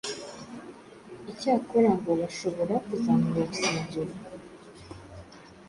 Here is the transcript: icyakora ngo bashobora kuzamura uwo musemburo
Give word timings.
icyakora 1.31 1.89
ngo 1.99 2.11
bashobora 2.21 2.73
kuzamura 2.85 3.37
uwo 3.41 3.45
musemburo 3.49 4.13